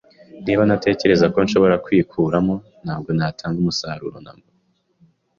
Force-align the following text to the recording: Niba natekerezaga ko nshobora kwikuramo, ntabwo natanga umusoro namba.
Niba 0.45 0.61
natekerezaga 0.67 1.33
ko 1.35 1.39
nshobora 1.45 1.81
kwikuramo, 1.85 2.55
ntabwo 2.83 3.09
natanga 3.17 3.57
umusoro 3.63 4.15
namba. 4.23 4.49